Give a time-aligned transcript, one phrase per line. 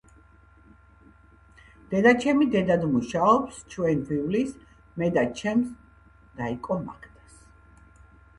[1.91, 4.57] დედაჩემი დედად მუშაობს, ჩვენ გვივლის,
[5.03, 5.69] მე და ჩემს
[6.41, 7.39] დაიკო მაგდას.